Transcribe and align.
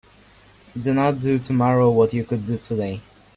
Do 0.79 0.95
not 0.95 1.19
do 1.19 1.37
tomorrow 1.37 1.91
what 1.91 2.11
you 2.11 2.23
could 2.25 2.47
do 2.47 2.57
today. 2.57 3.01